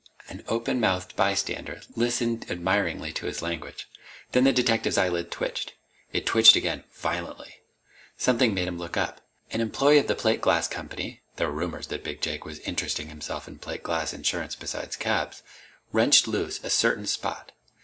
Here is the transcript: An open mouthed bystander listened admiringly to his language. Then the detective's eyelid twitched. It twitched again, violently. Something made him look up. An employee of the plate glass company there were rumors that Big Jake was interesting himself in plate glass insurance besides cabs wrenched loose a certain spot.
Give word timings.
An 0.29 0.43
open 0.47 0.79
mouthed 0.79 1.15
bystander 1.15 1.79
listened 1.95 2.49
admiringly 2.49 3.13
to 3.13 3.27
his 3.27 3.43
language. 3.43 3.87
Then 4.31 4.45
the 4.45 4.51
detective's 4.51 4.97
eyelid 4.97 5.29
twitched. 5.29 5.73
It 6.11 6.25
twitched 6.25 6.55
again, 6.55 6.85
violently. 6.91 7.57
Something 8.17 8.55
made 8.55 8.67
him 8.67 8.79
look 8.79 8.97
up. 8.97 9.21
An 9.51 9.61
employee 9.61 9.99
of 9.99 10.07
the 10.07 10.15
plate 10.15 10.41
glass 10.41 10.67
company 10.67 11.21
there 11.35 11.49
were 11.51 11.53
rumors 11.53 11.85
that 11.89 12.03
Big 12.03 12.19
Jake 12.19 12.45
was 12.45 12.57
interesting 12.61 13.09
himself 13.09 13.47
in 13.47 13.59
plate 13.59 13.83
glass 13.83 14.11
insurance 14.11 14.55
besides 14.55 14.95
cabs 14.95 15.43
wrenched 15.91 16.27
loose 16.27 16.59
a 16.63 16.71
certain 16.71 17.05
spot. 17.05 17.51